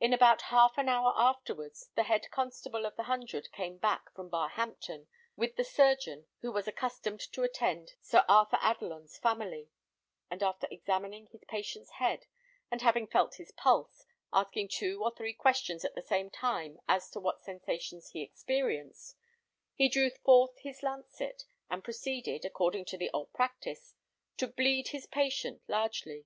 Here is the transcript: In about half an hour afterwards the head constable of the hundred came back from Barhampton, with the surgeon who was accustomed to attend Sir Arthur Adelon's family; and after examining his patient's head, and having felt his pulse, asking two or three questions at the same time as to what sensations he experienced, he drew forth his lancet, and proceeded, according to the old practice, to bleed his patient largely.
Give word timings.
In 0.00 0.14
about 0.14 0.40
half 0.48 0.78
an 0.78 0.88
hour 0.88 1.12
afterwards 1.14 1.90
the 1.94 2.04
head 2.04 2.30
constable 2.30 2.86
of 2.86 2.96
the 2.96 3.02
hundred 3.02 3.52
came 3.52 3.76
back 3.76 4.10
from 4.14 4.30
Barhampton, 4.30 5.08
with 5.36 5.56
the 5.56 5.62
surgeon 5.62 6.26
who 6.40 6.50
was 6.50 6.66
accustomed 6.66 7.20
to 7.20 7.42
attend 7.42 7.92
Sir 8.00 8.24
Arthur 8.30 8.56
Adelon's 8.62 9.18
family; 9.18 9.68
and 10.30 10.42
after 10.42 10.66
examining 10.70 11.26
his 11.26 11.44
patient's 11.46 11.90
head, 11.90 12.24
and 12.70 12.80
having 12.80 13.06
felt 13.06 13.34
his 13.34 13.52
pulse, 13.52 14.06
asking 14.32 14.68
two 14.68 15.04
or 15.04 15.14
three 15.14 15.34
questions 15.34 15.84
at 15.84 15.94
the 15.94 16.00
same 16.00 16.30
time 16.30 16.78
as 16.88 17.10
to 17.10 17.20
what 17.20 17.42
sensations 17.42 18.08
he 18.12 18.22
experienced, 18.22 19.18
he 19.74 19.86
drew 19.90 20.08
forth 20.08 20.56
his 20.60 20.82
lancet, 20.82 21.42
and 21.68 21.84
proceeded, 21.84 22.46
according 22.46 22.86
to 22.86 22.96
the 22.96 23.10
old 23.12 23.30
practice, 23.34 23.92
to 24.38 24.48
bleed 24.48 24.88
his 24.88 25.04
patient 25.06 25.60
largely. 25.68 26.24